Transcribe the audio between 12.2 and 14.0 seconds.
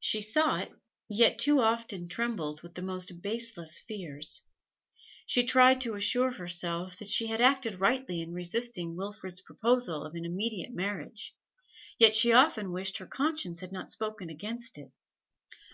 often wished her conscience had not